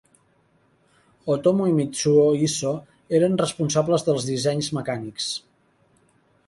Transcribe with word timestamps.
Otomo 1.33 1.67
i 1.71 1.75
Mitsuo 1.81 2.23
Iso 2.47 2.73
eren 3.19 3.39
responsables 3.45 4.09
dels 4.09 4.27
dissenys 4.33 4.73
mecànics. 4.81 5.31